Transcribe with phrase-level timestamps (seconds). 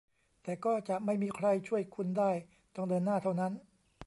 [0.43, 2.31] แต่ก็จะไม่มีใครช่วยคุณได้
[2.75, 3.51] ต้องเดินหน้าเท่านั้น